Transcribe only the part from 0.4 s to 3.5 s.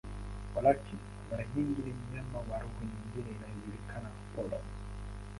Walakini, mara nyingi ni mnyama wa roho nyingine